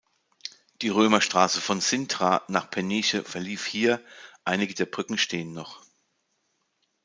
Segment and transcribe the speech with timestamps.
[0.81, 4.03] Die Römerstraße von Sintra nach Peniche verlief hier,
[4.45, 5.83] einige der Brücken stehen noch.